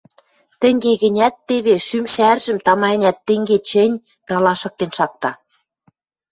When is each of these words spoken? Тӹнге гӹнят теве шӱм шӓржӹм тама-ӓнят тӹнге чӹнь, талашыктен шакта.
Тӹнге 0.61 0.91
гӹнят 1.01 1.35
теве 1.47 1.75
шӱм 1.87 2.05
шӓржӹм 2.13 2.57
тама-ӓнят 2.65 3.17
тӹнге 3.27 3.57
чӹнь, 3.69 4.01
талашыктен 4.27 4.91
шакта. 4.97 5.31